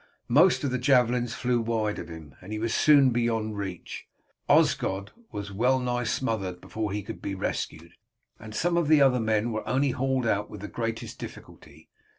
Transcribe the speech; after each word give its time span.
Most 0.33 0.63
of 0.63 0.71
the 0.71 0.79
javelins 0.79 1.35
flew 1.35 1.61
wide 1.61 1.99
of 1.99 2.09
him, 2.09 2.33
and 2.41 2.51
he 2.51 2.57
was 2.57 2.73
soon 2.73 3.11
beyond 3.11 3.55
reach. 3.55 4.07
Osgod 4.49 5.11
was 5.31 5.51
well 5.51 5.79
nigh 5.79 6.05
smothered 6.05 6.59
before 6.59 6.91
he 6.91 7.03
could 7.03 7.21
be 7.21 7.35
rescued, 7.35 7.91
and 8.39 8.55
some 8.55 8.77
of 8.77 8.87
the 8.87 8.99
other 8.99 9.19
men 9.19 9.51
were 9.51 9.67
only 9.69 9.91
hauled 9.91 10.25
out 10.25 10.49
with 10.49 10.61
the 10.61 10.67
greatest 10.67 11.19
difficulty. 11.19 11.91